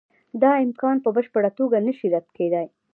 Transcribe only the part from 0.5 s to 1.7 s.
امکان په بشپړه